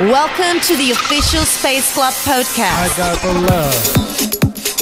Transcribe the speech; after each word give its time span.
Welcome 0.00 0.58
to 0.62 0.76
the 0.76 0.90
official 0.90 1.44
Space 1.44 1.94
Club 1.94 2.12
podcast. 2.26 2.74
I 2.82 2.88
got 2.96 3.22
the 3.22 3.32
love 3.46 3.74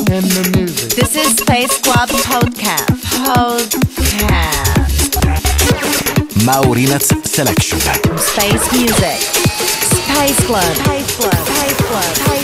in 0.09 0.25
the 0.25 0.57
music. 0.57 0.93
This 0.93 1.15
is 1.15 1.37
Space 1.37 1.79
Club 1.83 2.09
podcast. 2.09 2.87
Podcast. 3.21 3.93
Maurinatz 6.49 7.13
Selection. 7.27 7.79
Space 8.17 8.73
music. 8.73 9.21
Space 9.21 10.47
Club. 10.47 10.63
Space 10.77 11.17
Club. 11.17 11.35
Space 11.35 11.77
Club. 11.77 12.05
Space 12.05 12.27
Club. 12.27 12.42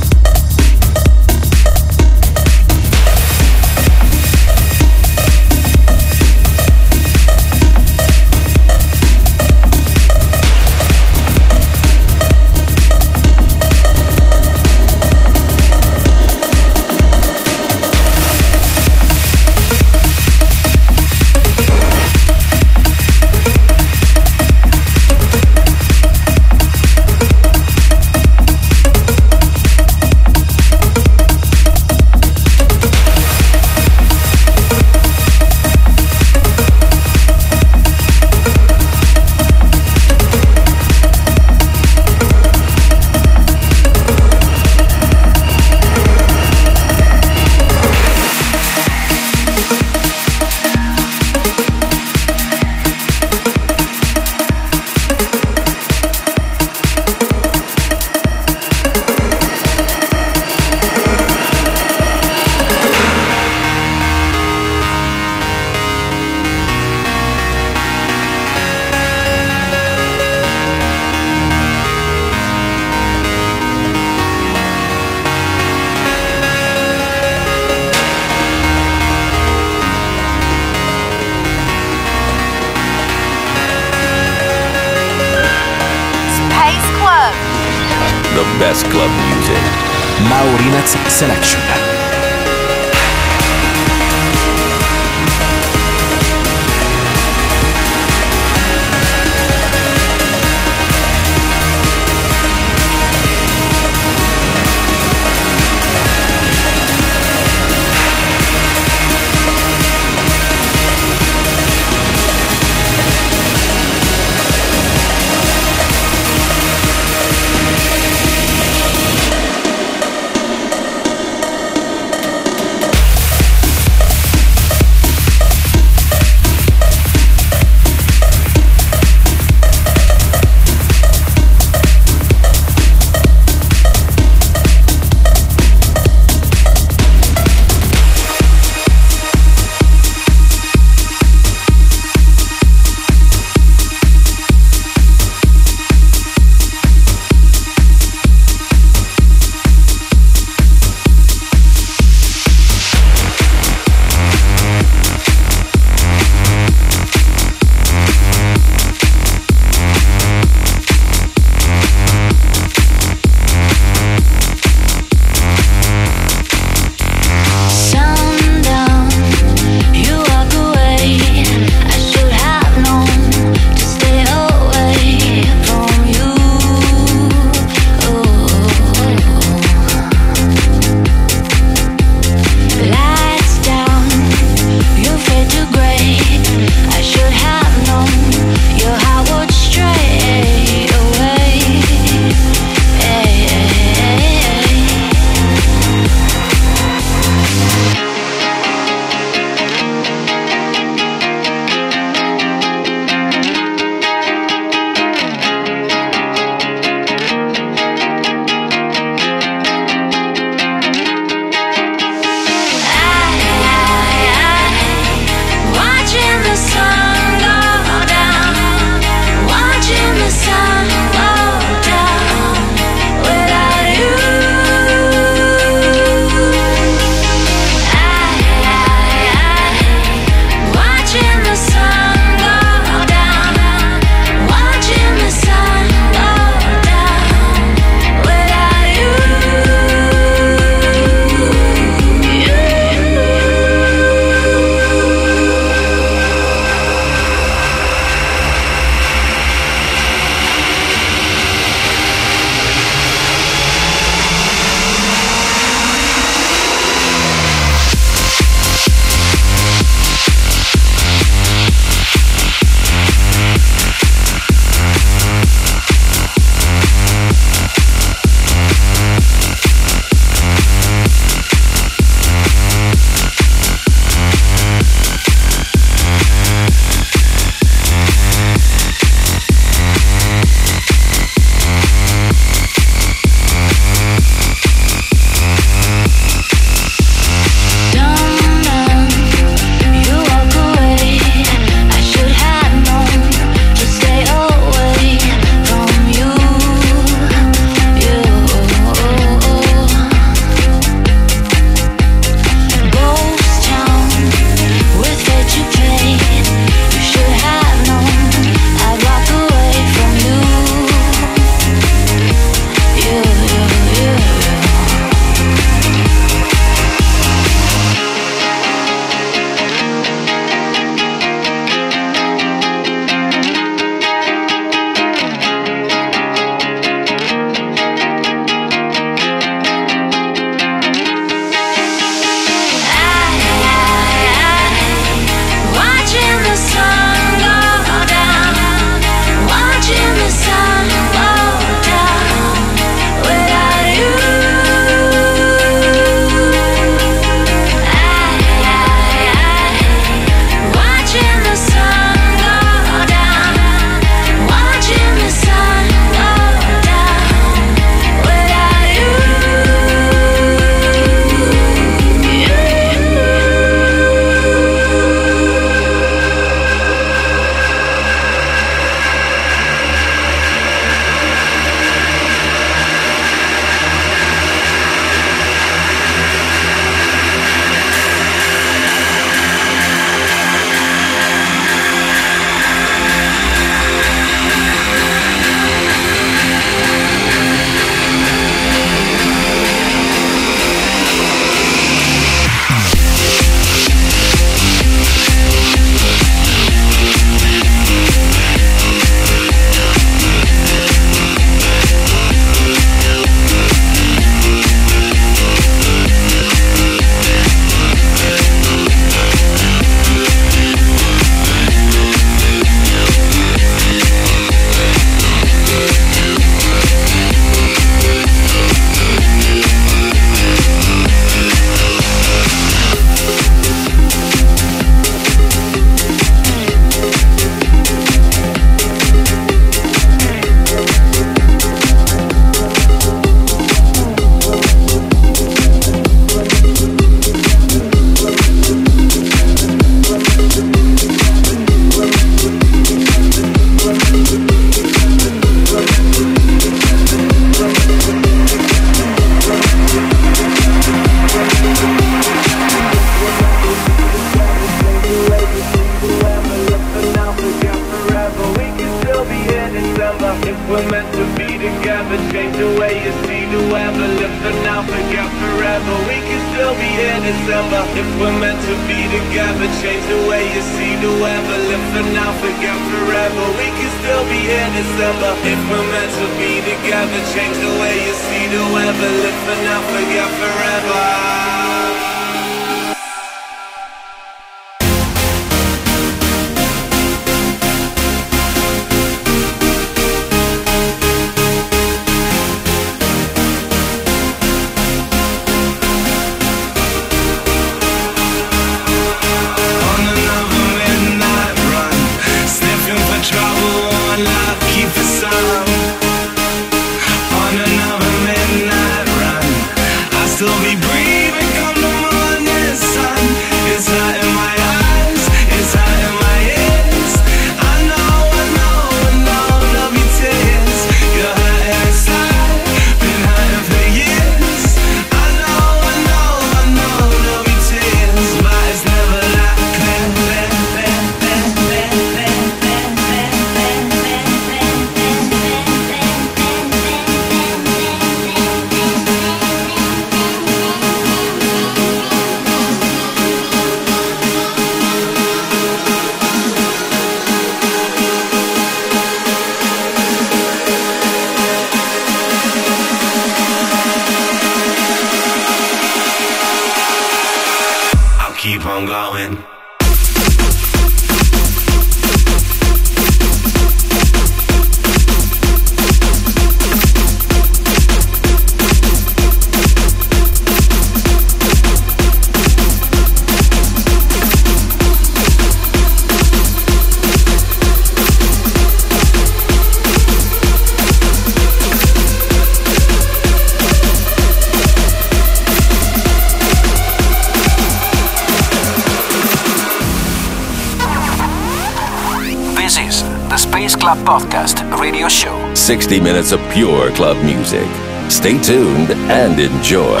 60 595.70 596.00
minutes 596.00 596.32
of 596.32 596.40
pure 596.50 596.90
club 596.98 597.16
music. 597.24 597.68
Stay 598.10 598.36
tuned 598.42 598.90
and 599.06 599.38
enjoy. 599.38 600.00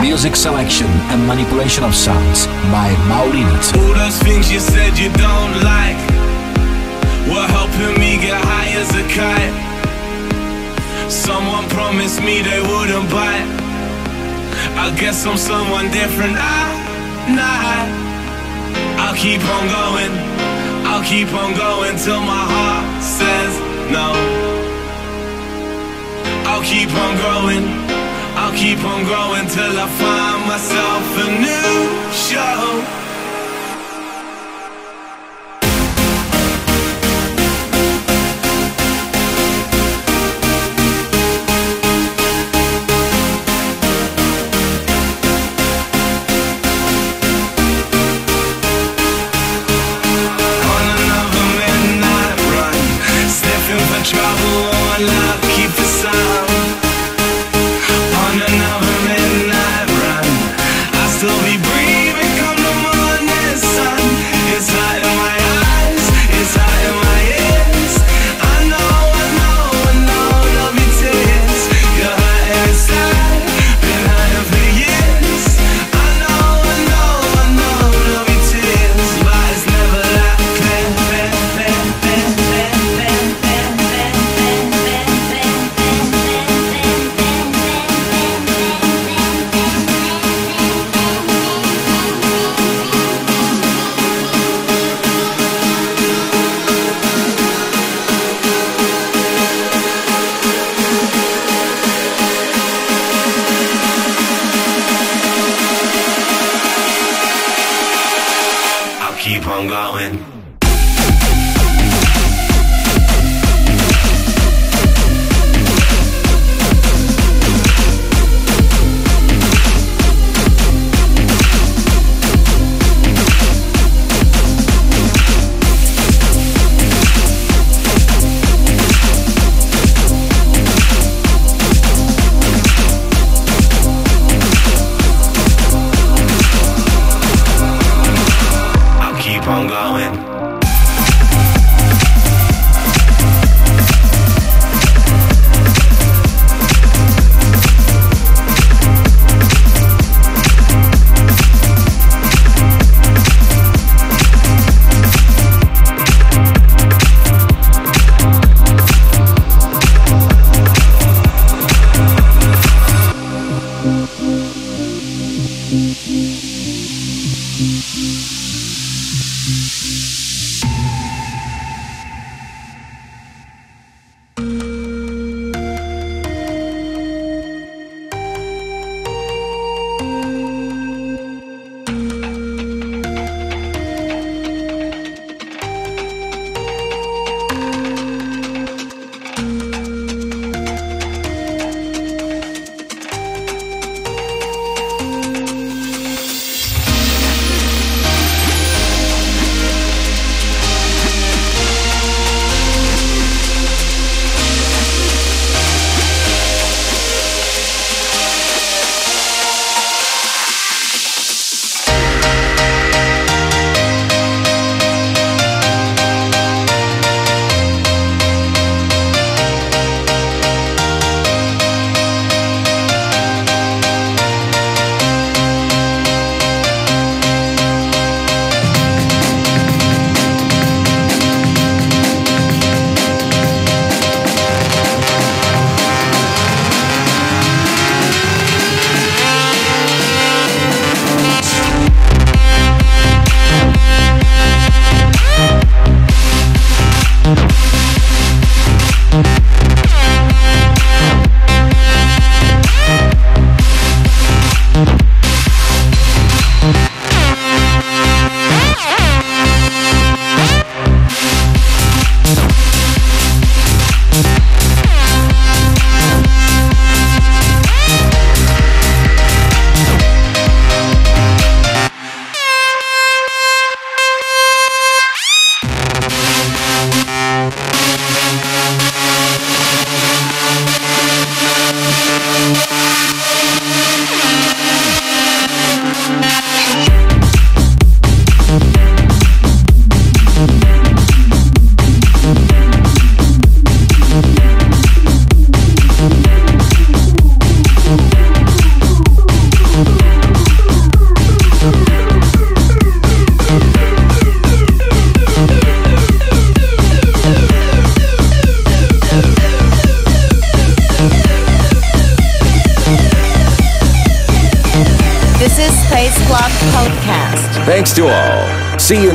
Music 0.00 0.34
selection 0.34 0.86
and 1.12 1.20
manipulation 1.26 1.84
of 1.84 1.94
sounds 1.94 2.46
by 2.72 2.88
Maurinatz. 3.04 3.76
All 3.76 3.92
those 3.92 4.16
things 4.22 4.50
you 4.50 4.58
said 4.58 4.96
you 4.96 5.12
don't 5.20 5.54
like 5.60 6.00
were 7.28 7.48
helping 7.52 8.00
me 8.00 8.16
get 8.16 8.40
high 8.40 8.72
as 8.80 8.88
a 8.96 9.04
kite. 9.12 9.52
Someone 11.12 11.68
promised 11.68 12.22
me 12.22 12.40
they 12.40 12.62
wouldn't 12.62 13.10
bite. 13.10 13.44
I 14.80 14.96
guess 14.98 15.26
I'm 15.26 15.36
someone 15.36 15.90
different. 15.90 16.36
I, 16.40 16.64
nah, 17.36 17.84
I'll 19.04 19.14
keep 19.14 19.44
on 19.44 19.64
going. 19.68 20.12
I'll 20.88 21.04
keep 21.04 21.28
on 21.34 21.52
going 21.52 21.98
till 21.98 22.20
my 22.20 22.44
heart 22.48 23.02
says 23.02 23.60
no. 23.92 24.43
Keep 26.64 26.88
on 26.94 27.16
growing. 27.16 27.64
I'll 28.40 28.56
keep 28.56 28.78
on 28.84 29.04
growing 29.04 29.46
till 29.48 29.78
I 29.78 29.86
find 30.00 30.40
myself 30.48 31.04
a 31.24 31.28
new 31.44 31.76
show. 32.10 33.03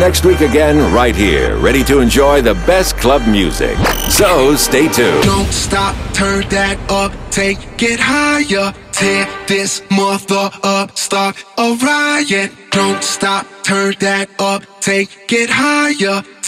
Next 0.09 0.25
week 0.25 0.41
again, 0.41 0.91
right 0.91 1.15
here, 1.15 1.55
ready 1.57 1.83
to 1.83 1.99
enjoy 1.99 2.41
the 2.41 2.55
best 2.65 2.97
club 2.97 3.21
music. 3.27 3.77
So 4.09 4.55
stay 4.55 4.87
tuned. 4.87 5.23
Don't 5.23 5.51
stop, 5.51 5.95
turn 6.15 6.49
that 6.49 6.79
up, 6.89 7.13
take 7.29 7.59
it 7.79 7.99
higher. 7.99 8.73
Tear 8.91 9.27
this 9.47 9.83
mother 9.91 10.49
up, 10.63 10.97
start 10.97 11.35
a 11.59 11.75
riot. 11.75 12.51
Don't 12.71 13.03
stop, 13.03 13.45
turn 13.61 13.93
that 13.99 14.31
up, 14.39 14.63
take 14.81 15.11
it 15.31 15.49
higher. 15.51 16.23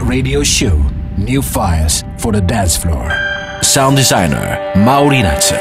Radio 0.00 0.42
Show. 0.42 0.80
New 1.18 1.42
fires 1.42 2.04
for 2.18 2.32
the 2.32 2.40
dance 2.40 2.76
floor. 2.76 3.10
Sound 3.62 3.96
designer 3.96 4.58
Maurinatz. 4.74 5.52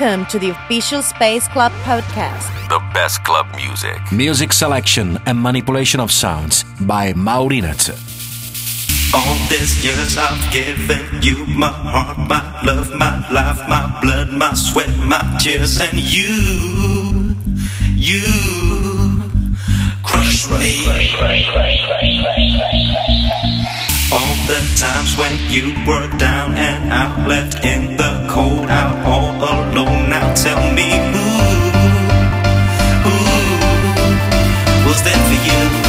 Welcome 0.00 0.26
to 0.26 0.38
the 0.38 0.50
official 0.50 1.02
Space 1.02 1.48
Club 1.48 1.72
podcast. 1.82 2.46
The 2.68 2.78
best 2.94 3.24
club 3.24 3.48
music. 3.56 3.98
Music 4.12 4.52
selection 4.52 5.18
and 5.26 5.40
manipulation 5.40 5.98
of 5.98 6.12
sounds 6.12 6.62
by 6.82 7.12
Maurinatz. 7.14 7.90
All 9.12 9.34
these 9.48 9.84
years 9.84 10.16
I've 10.16 10.52
given 10.52 11.20
you 11.20 11.44
my 11.46 11.66
heart, 11.66 12.16
my 12.16 12.62
love, 12.62 12.94
my 12.94 13.28
life, 13.32 13.58
my 13.68 13.98
blood, 14.00 14.30
my 14.30 14.54
sweat, 14.54 14.96
my 14.98 15.36
tears, 15.40 15.80
and 15.80 15.98
you, 15.98 17.34
you 17.96 18.22
crush 20.04 20.48
me. 20.48 20.86
All 20.86 20.92
the 20.92 21.08
times 24.78 25.16
when 25.16 25.32
you 25.50 25.74
were 25.88 26.06
down 26.18 26.54
and 26.54 26.92
out, 26.92 27.26
left 27.26 27.64
in 27.64 27.96
the 27.96 28.28
cold, 28.30 28.66
out 28.70 28.96
all 29.04 29.34
alone. 29.34 30.08
Now 30.08 30.32
tell 30.34 30.72
me 30.72 30.88
who, 31.12 31.26
who 33.04 33.16
was 34.86 35.02
there 35.02 35.22
for 35.28 35.38
you? 35.48 35.87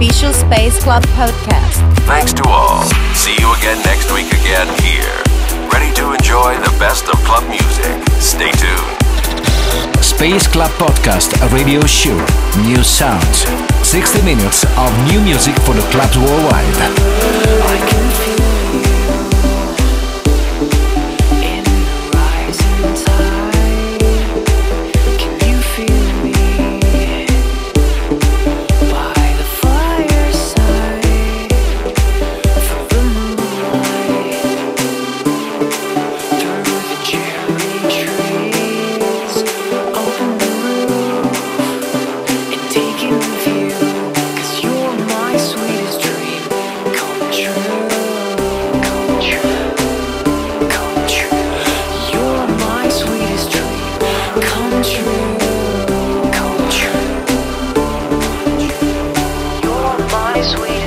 Official 0.00 0.32
Space 0.32 0.82
Club 0.82 1.02
podcast. 1.12 1.76
Thanks 2.08 2.32
to 2.32 2.42
all. 2.48 2.84
See 3.14 3.36
you 3.38 3.52
again 3.56 3.76
next 3.84 4.10
week 4.10 4.32
again 4.32 4.66
here. 4.80 5.12
Ready 5.70 5.92
to 5.96 6.14
enjoy 6.14 6.56
the 6.56 6.74
best 6.78 7.04
of 7.10 7.18
club 7.28 7.46
music. 7.46 8.00
Stay 8.18 8.50
tuned. 8.52 10.02
Space 10.02 10.46
Club 10.46 10.70
Podcast 10.80 11.36
a 11.44 11.54
Radio 11.54 11.84
Show. 11.84 12.16
New 12.64 12.82
sounds. 12.82 13.44
60 13.86 14.22
minutes 14.22 14.64
of 14.78 14.90
new 15.12 15.20
music 15.20 15.54
for 15.68 15.74
the 15.74 15.82
clubs 15.92 16.16
worldwide. 16.16 18.29
sweet. 60.42 60.79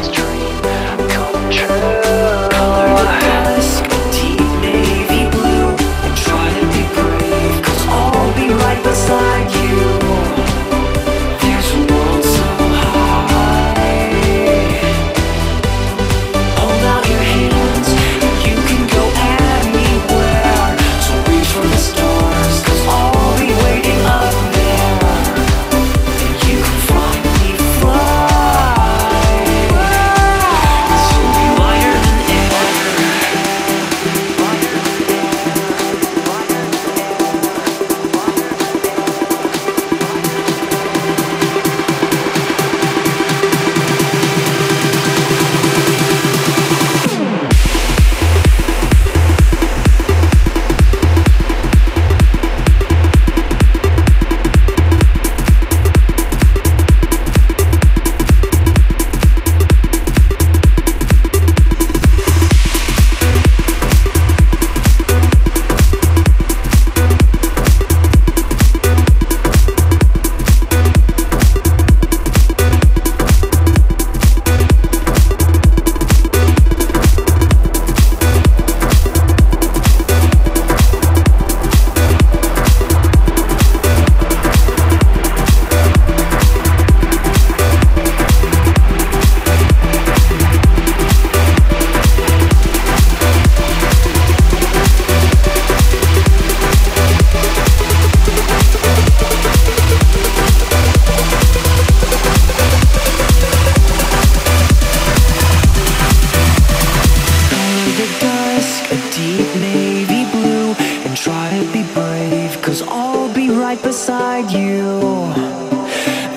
Beside 113.84 114.50
you. 114.52 115.00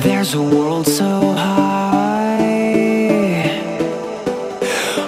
There's 0.02 0.34
a 0.34 0.42
world 0.42 0.86
so 0.86 1.32
high. 1.32 2.42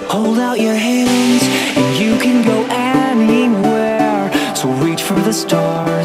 Hold 0.08 0.38
out 0.38 0.58
your 0.60 0.78
hands 0.88 1.42
and 1.78 1.88
you 2.02 2.12
can 2.24 2.38
go 2.52 2.58
anywhere. 2.70 4.30
So 4.54 4.70
reach 4.86 5.02
for 5.02 5.18
the 5.28 5.32
stars, 5.32 5.97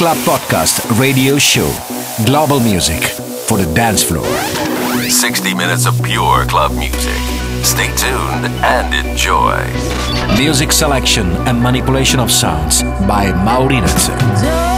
Club 0.00 0.16
Podcast 0.24 0.98
radio 0.98 1.36
show. 1.36 1.70
Global 2.24 2.58
music 2.58 3.02
for 3.46 3.58
the 3.58 3.70
dance 3.74 4.02
floor. 4.02 4.24
60 5.10 5.52
minutes 5.52 5.84
of 5.84 6.02
pure 6.02 6.46
club 6.46 6.72
music. 6.72 7.20
Stay 7.62 7.94
tuned 7.96 8.46
and 8.64 8.94
enjoy. 8.94 9.60
Music 10.38 10.72
selection 10.72 11.26
and 11.46 11.62
manipulation 11.62 12.18
of 12.18 12.30
sounds 12.30 12.82
by 12.82 13.26
Maurinatz. 13.44 14.69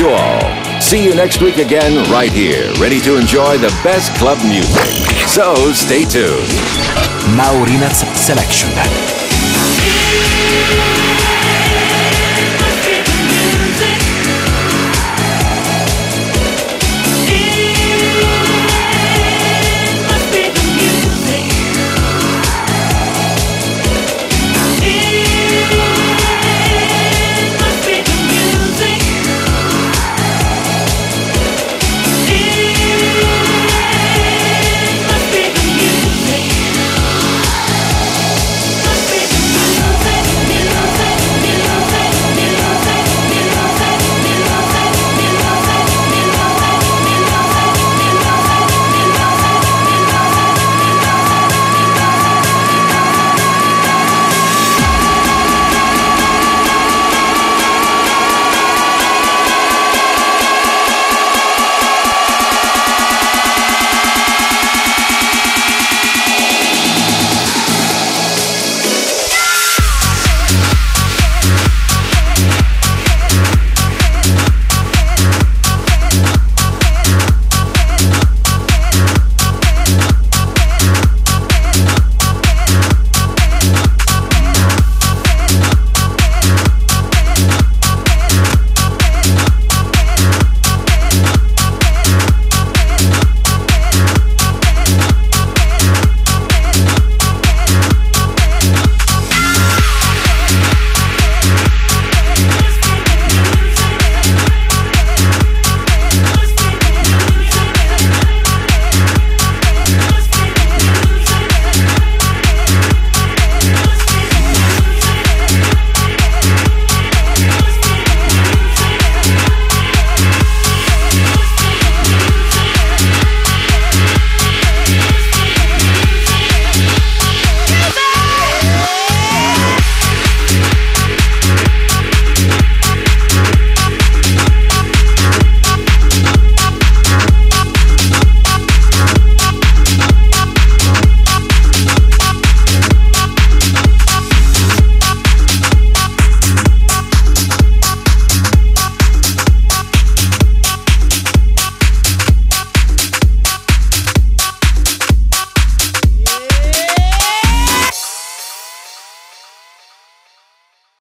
To 0.00 0.08
all. 0.08 0.80
See 0.80 1.04
you 1.04 1.14
next 1.14 1.42
week 1.42 1.58
again, 1.58 2.10
right 2.10 2.32
here, 2.32 2.72
ready 2.80 3.02
to 3.02 3.18
enjoy 3.18 3.58
the 3.58 3.68
best 3.84 4.14
club 4.14 4.38
music. 4.42 5.28
So 5.28 5.54
stay 5.74 6.06
tuned. 6.06 6.48
Maurinatz 7.36 8.06
Selection. 8.16 9.19